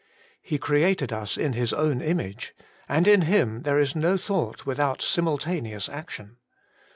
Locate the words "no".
3.95-4.17